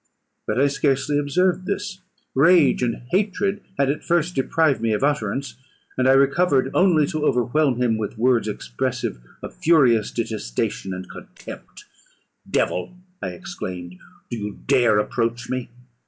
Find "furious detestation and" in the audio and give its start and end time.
9.53-11.07